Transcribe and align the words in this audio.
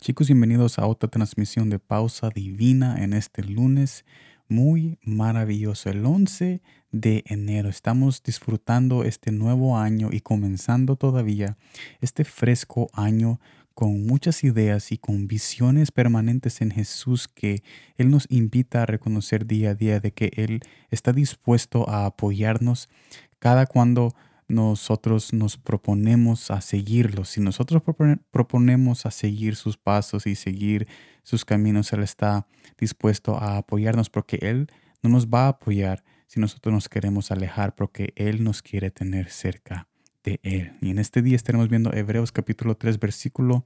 Chicos, 0.00 0.28
bienvenidos 0.28 0.78
a 0.78 0.86
otra 0.86 1.10
transmisión 1.10 1.68
de 1.68 1.78
Pausa 1.78 2.30
Divina 2.30 3.04
en 3.04 3.12
este 3.12 3.42
lunes 3.42 4.06
muy 4.48 4.98
maravilloso, 5.02 5.90
el 5.90 6.06
11 6.06 6.62
de 6.90 7.22
enero. 7.26 7.68
Estamos 7.68 8.22
disfrutando 8.22 9.04
este 9.04 9.30
nuevo 9.30 9.76
año 9.76 10.08
y 10.10 10.22
comenzando 10.22 10.96
todavía 10.96 11.58
este 12.00 12.24
fresco 12.24 12.88
año 12.94 13.40
con 13.74 14.06
muchas 14.06 14.42
ideas 14.42 14.90
y 14.90 14.96
con 14.96 15.28
visiones 15.28 15.92
permanentes 15.92 16.62
en 16.62 16.70
Jesús 16.70 17.28
que 17.28 17.62
Él 17.98 18.08
nos 18.08 18.26
invita 18.30 18.84
a 18.84 18.86
reconocer 18.86 19.46
día 19.46 19.72
a 19.72 19.74
día 19.74 20.00
de 20.00 20.12
que 20.12 20.32
Él 20.34 20.60
está 20.90 21.12
dispuesto 21.12 21.86
a 21.90 22.06
apoyarnos 22.06 22.88
cada 23.38 23.66
cuando 23.66 24.14
nosotros 24.50 25.32
nos 25.32 25.56
proponemos 25.56 26.50
a 26.50 26.60
seguirlo, 26.60 27.24
si 27.24 27.40
nosotros 27.40 27.82
proponemos 28.30 29.06
a 29.06 29.10
seguir 29.10 29.56
sus 29.56 29.76
pasos 29.76 30.26
y 30.26 30.34
seguir 30.34 30.88
sus 31.22 31.44
caminos, 31.44 31.92
Él 31.92 32.02
está 32.02 32.46
dispuesto 32.76 33.36
a 33.36 33.56
apoyarnos 33.56 34.10
porque 34.10 34.38
Él 34.42 34.68
no 35.02 35.10
nos 35.10 35.28
va 35.28 35.44
a 35.44 35.48
apoyar 35.48 36.04
si 36.26 36.40
nosotros 36.40 36.72
nos 36.72 36.88
queremos 36.88 37.30
alejar 37.30 37.74
porque 37.74 38.12
Él 38.16 38.42
nos 38.42 38.60
quiere 38.60 38.90
tener 38.90 39.30
cerca 39.30 39.88
de 40.24 40.40
Él. 40.42 40.72
Y 40.80 40.90
en 40.90 40.98
este 40.98 41.22
día 41.22 41.36
estaremos 41.36 41.68
viendo 41.68 41.92
Hebreos 41.92 42.32
capítulo 42.32 42.76
3 42.76 42.98
versículo 42.98 43.64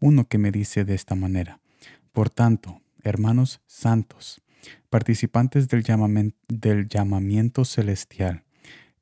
1 0.00 0.28
que 0.28 0.38
me 0.38 0.50
dice 0.50 0.84
de 0.84 0.94
esta 0.94 1.14
manera. 1.14 1.60
Por 2.12 2.30
tanto, 2.30 2.80
hermanos 3.02 3.60
santos, 3.66 4.42
participantes 4.90 5.68
del, 5.68 5.84
del 6.48 6.88
llamamiento 6.88 7.64
celestial, 7.64 8.43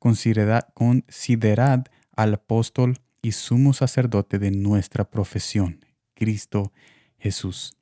considerad, 0.03 1.85
al 2.15 2.33
apóstol 2.33 2.97
y 3.21 3.31
sumo 3.31 3.71
sacerdote 3.71 4.37
de 4.37 4.51
nuestra 4.51 5.09
profesión, 5.09 5.79
Cristo 6.13 6.73
Jesús. 7.17 7.77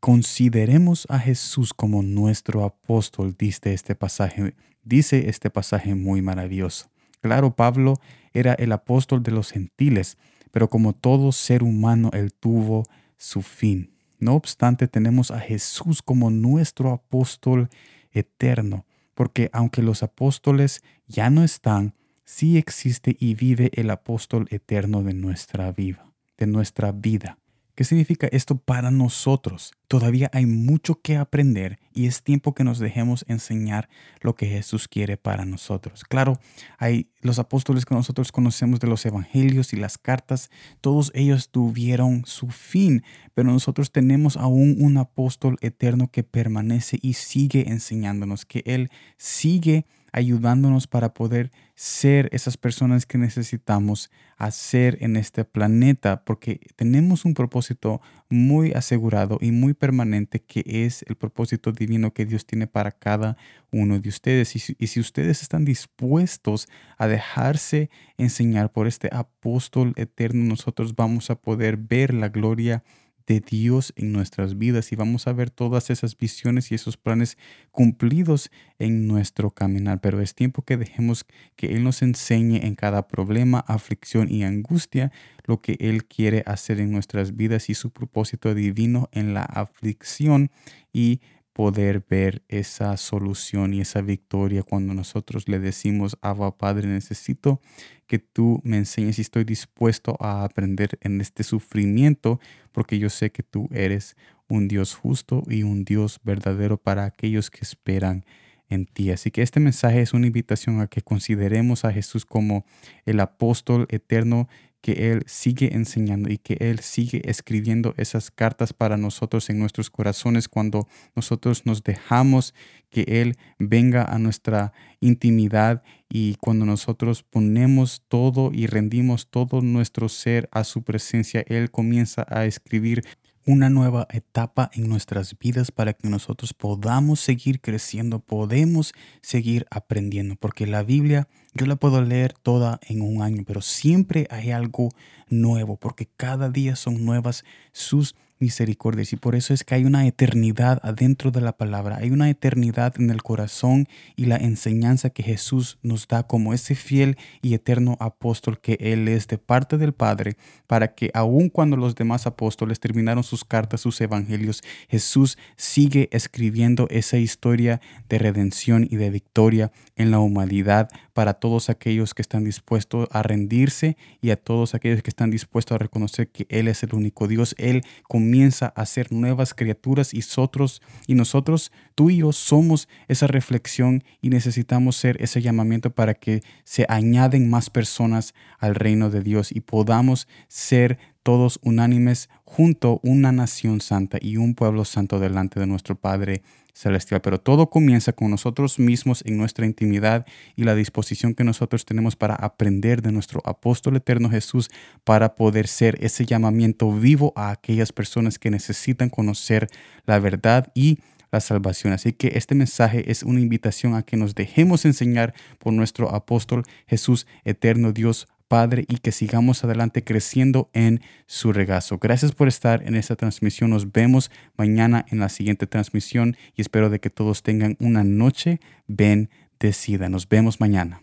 Consideremos 0.00 1.06
a 1.10 1.18
Jesús 1.18 1.74
como 1.74 2.02
nuestro 2.02 2.64
apóstol, 2.64 3.34
dice 3.38 3.74
este 3.74 3.94
pasaje, 3.94 4.54
dice 4.82 5.28
este 5.28 5.50
pasaje 5.50 5.94
muy 5.94 6.22
maravilloso. 6.22 6.90
Claro, 7.20 7.54
Pablo 7.54 8.00
era 8.32 8.54
el 8.54 8.72
apóstol 8.72 9.22
de 9.22 9.32
los 9.32 9.50
gentiles, 9.50 10.16
pero 10.52 10.70
como 10.70 10.94
todo 10.94 11.30
ser 11.30 11.62
humano, 11.62 12.08
él 12.14 12.32
tuvo 12.32 12.84
su 13.18 13.42
fin. 13.42 13.92
No 14.18 14.34
obstante, 14.34 14.88
tenemos 14.88 15.30
a 15.30 15.40
Jesús 15.40 16.00
como 16.00 16.30
nuestro 16.30 16.90
apóstol 16.90 17.68
eterno 18.12 18.86
porque 19.20 19.50
aunque 19.52 19.82
los 19.82 20.02
apóstoles 20.02 20.82
ya 21.06 21.28
no 21.28 21.44
están, 21.44 21.94
sí 22.24 22.56
existe 22.56 23.18
y 23.20 23.34
vive 23.34 23.70
el 23.74 23.90
apóstol 23.90 24.46
eterno 24.48 25.02
de 25.02 25.12
nuestra 25.12 25.72
vida, 25.72 26.10
de 26.38 26.46
nuestra 26.46 26.90
vida. 26.90 27.36
¿Qué 27.74 27.84
significa 27.84 28.28
esto 28.32 28.56
para 28.56 28.90
nosotros? 28.90 29.72
Todavía 29.88 30.30
hay 30.32 30.46
mucho 30.46 31.00
que 31.00 31.16
aprender 31.16 31.78
y 31.92 32.06
es 32.06 32.22
tiempo 32.22 32.54
que 32.54 32.64
nos 32.64 32.78
dejemos 32.78 33.24
enseñar 33.28 33.88
lo 34.20 34.34
que 34.34 34.46
Jesús 34.46 34.86
quiere 34.86 35.16
para 35.16 35.44
nosotros. 35.44 36.04
Claro, 36.04 36.38
hay 36.78 37.10
los 37.20 37.38
apóstoles 37.38 37.84
que 37.84 37.94
nosotros 37.94 38.32
conocemos 38.32 38.80
de 38.80 38.88
los 38.88 39.04
evangelios 39.06 39.72
y 39.72 39.76
las 39.76 39.98
cartas, 39.98 40.50
todos 40.80 41.10
ellos 41.14 41.50
tuvieron 41.50 42.24
su 42.26 42.48
fin, 42.48 43.02
pero 43.34 43.50
nosotros 43.50 43.92
tenemos 43.92 44.36
aún 44.36 44.76
un 44.78 44.98
apóstol 44.98 45.56
eterno 45.60 46.10
que 46.10 46.22
permanece 46.22 46.98
y 47.00 47.14
sigue 47.14 47.68
enseñándonos, 47.68 48.44
que 48.44 48.62
Él 48.66 48.90
sigue 49.16 49.86
ayudándonos 50.12 50.86
para 50.86 51.14
poder 51.14 51.50
ser 51.74 52.28
esas 52.32 52.56
personas 52.56 53.06
que 53.06 53.18
necesitamos 53.18 54.10
hacer 54.36 54.98
en 55.00 55.16
este 55.16 55.44
planeta, 55.44 56.24
porque 56.24 56.60
tenemos 56.76 57.24
un 57.24 57.34
propósito 57.34 58.00
muy 58.30 58.72
asegurado 58.72 59.38
y 59.40 59.50
muy 59.50 59.74
permanente 59.74 60.40
que 60.40 60.62
es 60.66 61.04
el 61.08 61.16
propósito 61.16 61.72
divino 61.72 62.12
que 62.12 62.24
Dios 62.24 62.46
tiene 62.46 62.66
para 62.66 62.90
cada 62.90 63.36
uno 63.70 63.98
de 63.98 64.08
ustedes. 64.08 64.56
Y 64.56 64.86
si, 64.86 65.00
ustedes 65.00 65.42
están 65.42 65.64
dispuestos 65.64 66.68
a 66.96 67.06
dejarse 67.06 67.90
enseñar 68.16 68.72
por 68.72 68.86
este 68.86 69.10
apóstol 69.12 69.92
eterno, 69.96 70.44
nosotros 70.44 70.96
vamos 70.96 71.30
a 71.30 71.34
poder 71.34 71.76
ver 71.76 72.14
la 72.14 72.28
gloria 72.28 72.82
de 73.30 73.38
Dios 73.38 73.92
en 73.94 74.10
nuestras 74.10 74.58
vidas 74.58 74.90
y 74.90 74.96
vamos 74.96 75.28
a 75.28 75.32
ver 75.32 75.50
todas 75.50 75.88
esas 75.90 76.18
visiones 76.18 76.72
y 76.72 76.74
esos 76.74 76.96
planes 76.96 77.38
cumplidos 77.70 78.50
en 78.80 79.06
nuestro 79.06 79.52
caminar. 79.52 80.00
Pero 80.00 80.20
es 80.20 80.34
tiempo 80.34 80.62
que 80.62 80.76
dejemos 80.76 81.24
que 81.54 81.76
Él 81.76 81.84
nos 81.84 82.02
enseñe 82.02 82.66
en 82.66 82.74
cada 82.74 83.06
problema, 83.06 83.60
aflicción 83.60 84.28
y 84.28 84.42
angustia 84.42 85.12
lo 85.44 85.60
que 85.60 85.76
Él 85.78 86.06
quiere 86.06 86.42
hacer 86.44 86.80
en 86.80 86.90
nuestras 86.90 87.36
vidas 87.36 87.70
y 87.70 87.74
su 87.74 87.90
propósito 87.90 88.52
divino 88.52 89.08
en 89.12 89.32
la 89.32 89.44
aflicción 89.44 90.50
y 90.92 91.20
poder 91.60 92.02
ver 92.08 92.42
esa 92.48 92.96
solución 92.96 93.74
y 93.74 93.82
esa 93.82 94.00
victoria 94.00 94.62
cuando 94.62 94.94
nosotros 94.94 95.46
le 95.46 95.58
decimos, 95.58 96.16
Abba 96.22 96.56
Padre, 96.56 96.88
necesito 96.88 97.60
que 98.06 98.18
tú 98.18 98.62
me 98.64 98.78
enseñes 98.78 99.18
y 99.18 99.20
estoy 99.20 99.44
dispuesto 99.44 100.16
a 100.20 100.42
aprender 100.44 100.98
en 101.02 101.20
este 101.20 101.42
sufrimiento 101.42 102.40
porque 102.72 102.98
yo 102.98 103.10
sé 103.10 103.30
que 103.30 103.42
tú 103.42 103.68
eres 103.72 104.16
un 104.48 104.68
Dios 104.68 104.94
justo 104.94 105.42
y 105.50 105.62
un 105.62 105.84
Dios 105.84 106.20
verdadero 106.24 106.78
para 106.78 107.04
aquellos 107.04 107.50
que 107.50 107.60
esperan 107.60 108.24
en 108.70 108.86
ti. 108.86 109.10
Así 109.10 109.30
que 109.30 109.42
este 109.42 109.60
mensaje 109.60 110.00
es 110.00 110.14
una 110.14 110.28
invitación 110.28 110.80
a 110.80 110.86
que 110.86 111.02
consideremos 111.02 111.84
a 111.84 111.92
Jesús 111.92 112.24
como 112.24 112.64
el 113.04 113.20
apóstol 113.20 113.86
eterno 113.90 114.48
que 114.80 115.12
Él 115.12 115.22
sigue 115.26 115.74
enseñando 115.74 116.30
y 116.30 116.38
que 116.38 116.56
Él 116.60 116.80
sigue 116.80 117.22
escribiendo 117.24 117.94
esas 117.96 118.30
cartas 118.30 118.72
para 118.72 118.96
nosotros 118.96 119.50
en 119.50 119.58
nuestros 119.58 119.90
corazones 119.90 120.48
cuando 120.48 120.88
nosotros 121.14 121.66
nos 121.66 121.82
dejamos 121.82 122.54
que 122.90 123.02
Él 123.06 123.36
venga 123.58 124.04
a 124.04 124.18
nuestra 124.18 124.72
intimidad 125.00 125.82
y 126.08 126.34
cuando 126.36 126.66
nosotros 126.66 127.22
ponemos 127.22 128.02
todo 128.08 128.50
y 128.52 128.66
rendimos 128.66 129.28
todo 129.30 129.60
nuestro 129.60 130.08
ser 130.08 130.48
a 130.50 130.64
su 130.64 130.82
presencia, 130.82 131.44
Él 131.46 131.70
comienza 131.70 132.26
a 132.28 132.46
escribir 132.46 133.04
una 133.46 133.70
nueva 133.70 134.06
etapa 134.10 134.70
en 134.74 134.88
nuestras 134.88 135.38
vidas 135.38 135.70
para 135.72 135.92
que 135.92 136.08
nosotros 136.08 136.54
podamos 136.54 137.20
seguir 137.20 137.60
creciendo, 137.60 138.20
podemos 138.20 138.92
seguir 139.22 139.66
aprendiendo, 139.70 140.36
porque 140.36 140.66
la 140.66 140.82
Biblia 140.82 141.28
yo 141.54 141.66
la 141.66 141.76
puedo 141.76 142.02
leer 142.02 142.32
toda 142.32 142.78
en 142.88 143.02
un 143.02 143.22
año, 143.22 143.44
pero 143.46 143.62
siempre 143.62 144.26
hay 144.30 144.50
algo 144.50 144.90
nuevo, 145.28 145.76
porque 145.76 146.06
cada 146.16 146.50
día 146.50 146.76
son 146.76 147.04
nuevas 147.04 147.44
sus 147.72 148.14
misericordias. 148.40 149.12
Y 149.12 149.16
por 149.16 149.34
eso 149.36 149.54
es 149.54 149.62
que 149.62 149.74
hay 149.74 149.84
una 149.84 150.06
eternidad 150.06 150.80
adentro 150.82 151.30
de 151.30 151.40
la 151.40 151.52
palabra, 151.52 151.98
hay 151.98 152.10
una 152.10 152.28
eternidad 152.28 152.94
en 152.98 153.10
el 153.10 153.22
corazón 153.22 153.86
y 154.16 154.24
la 154.24 154.36
enseñanza 154.36 155.10
que 155.10 155.22
Jesús 155.22 155.78
nos 155.82 156.08
da 156.08 156.24
como 156.24 156.52
ese 156.52 156.74
fiel 156.74 157.16
y 157.42 157.54
eterno 157.54 157.96
apóstol 158.00 158.60
que 158.60 158.76
Él 158.80 159.06
es 159.08 159.28
de 159.28 159.38
parte 159.38 159.78
del 159.78 159.92
Padre, 159.92 160.36
para 160.66 160.94
que 160.94 161.10
aun 161.14 161.48
cuando 161.48 161.76
los 161.76 161.94
demás 161.94 162.26
apóstoles 162.26 162.80
terminaron 162.80 163.22
sus 163.22 163.44
cartas, 163.44 163.82
sus 163.82 164.00
evangelios, 164.00 164.62
Jesús 164.88 165.38
sigue 165.56 166.08
escribiendo 166.12 166.86
esa 166.90 167.18
historia 167.18 167.80
de 168.08 168.18
redención 168.18 168.86
y 168.90 168.96
de 168.96 169.10
victoria 169.10 169.72
en 169.96 170.10
la 170.10 170.18
humanidad 170.18 170.88
para 171.12 171.34
todos 171.34 171.68
aquellos 171.68 172.14
que 172.14 172.22
están 172.22 172.44
dispuestos 172.44 173.06
a 173.10 173.22
rendirse 173.22 173.96
y 174.22 174.30
a 174.30 174.36
todos 174.36 174.74
aquellos 174.74 175.02
que 175.02 175.10
están 175.10 175.30
dispuestos 175.30 175.74
a 175.74 175.78
reconocer 175.78 176.28
que 176.28 176.46
Él 176.48 176.68
es 176.68 176.82
el 176.82 176.94
único 176.94 177.28
Dios. 177.28 177.54
Él 177.58 177.82
comienza 178.30 178.72
a 178.76 178.86
ser 178.86 179.10
nuevas 179.10 179.54
criaturas 179.54 180.14
y 180.14 180.18
nosotros, 180.18 180.80
y 181.08 181.14
nosotros, 181.16 181.72
tú 181.96 182.10
y 182.10 182.18
yo, 182.18 182.30
somos 182.30 182.88
esa 183.08 183.26
reflexión 183.26 184.04
y 184.20 184.30
necesitamos 184.30 184.94
ser 184.94 185.20
ese 185.20 185.42
llamamiento 185.42 185.90
para 185.90 186.14
que 186.14 186.40
se 186.62 186.86
añaden 186.88 187.50
más 187.50 187.70
personas 187.70 188.32
al 188.60 188.76
reino 188.76 189.10
de 189.10 189.22
Dios 189.22 189.50
y 189.50 189.62
podamos 189.62 190.28
ser 190.46 191.00
todos 191.24 191.58
unánimes 191.64 192.28
junto 192.44 193.00
una 193.02 193.32
nación 193.32 193.80
santa 193.80 194.18
y 194.20 194.36
un 194.36 194.54
pueblo 194.54 194.84
santo 194.84 195.18
delante 195.18 195.58
de 195.58 195.66
nuestro 195.66 195.96
Padre 195.96 196.42
celestial. 196.72 197.20
Pero 197.20 197.40
todo 197.40 197.70
comienza 197.70 198.12
con 198.12 198.30
nosotros 198.30 198.78
mismos 198.78 199.22
en 199.26 199.36
nuestra 199.36 199.66
intimidad 199.66 200.26
y 200.56 200.64
la 200.64 200.74
disposición 200.74 201.34
que 201.34 201.44
nosotros 201.44 201.84
tenemos 201.84 202.16
para 202.16 202.34
aprender 202.34 203.02
de 203.02 203.12
nuestro 203.12 203.40
apóstol 203.44 203.96
eterno 203.96 204.30
Jesús 204.30 204.70
para 205.04 205.34
poder 205.34 205.66
ser 205.66 205.96
ese 206.00 206.26
llamamiento 206.26 206.92
vivo 206.92 207.32
a 207.36 207.50
aquellas 207.50 207.92
personas 207.92 208.38
que 208.38 208.50
necesitan 208.50 209.08
conocer 209.08 209.68
la 210.06 210.18
verdad 210.18 210.70
y 210.74 210.98
la 211.30 211.40
salvación. 211.40 211.92
Así 211.92 212.12
que 212.12 212.32
este 212.34 212.54
mensaje 212.54 213.10
es 213.10 213.22
una 213.22 213.40
invitación 213.40 213.94
a 213.94 214.02
que 214.02 214.16
nos 214.16 214.34
dejemos 214.34 214.84
enseñar 214.84 215.34
por 215.58 215.72
nuestro 215.72 216.14
apóstol 216.14 216.64
Jesús, 216.86 217.26
eterno 217.44 217.92
Dios 217.92 218.26
Padre, 218.50 218.84
y 218.88 218.96
que 218.96 219.12
sigamos 219.12 219.62
adelante 219.62 220.02
creciendo 220.02 220.70
en 220.72 221.02
su 221.26 221.52
regazo. 221.52 221.98
Gracias 221.98 222.32
por 222.32 222.48
estar 222.48 222.82
en 222.84 222.96
esta 222.96 223.14
transmisión. 223.14 223.70
Nos 223.70 223.92
vemos 223.92 224.28
mañana 224.56 225.06
en 225.08 225.20
la 225.20 225.28
siguiente 225.28 225.68
transmisión 225.68 226.36
y 226.56 226.60
espero 226.60 226.90
de 226.90 226.98
que 226.98 227.10
todos 227.10 227.44
tengan 227.44 227.76
una 227.78 228.02
noche 228.02 228.58
bendecida. 228.88 230.08
Nos 230.08 230.28
vemos 230.28 230.58
mañana. 230.58 231.00